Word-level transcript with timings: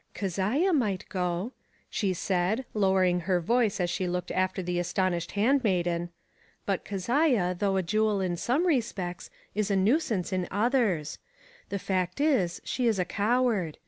"Keziah 0.15 0.73
might 0.73 1.05
go," 1.09 1.51
she 1.87 2.11
said, 2.11 2.65
lowering 2.73 3.19
her 3.19 3.39
voice 3.39 3.79
as 3.79 3.87
she 3.91 4.07
looked 4.07 4.31
after 4.31 4.63
the 4.63 4.79
astonished 4.79 5.33
handmaiden;" 5.33 6.09
but 6.65 6.83
Keziah, 6.83 7.55
though 7.59 7.77
a 7.77 7.83
jewel 7.83 8.19
in 8.19 8.35
some 8.35 8.65
respects, 8.65 9.29
is 9.53 9.69
a 9.69 9.75
nuisance 9.75 10.33
in 10.33 10.47
others. 10.49 11.19
The 11.69 11.77
fact 11.77 12.19
is, 12.19 12.59
she 12.63 12.87
is 12.87 12.97
a 12.97 13.05
coward. 13.05 13.77